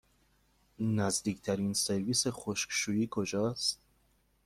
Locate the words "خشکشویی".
2.27-3.07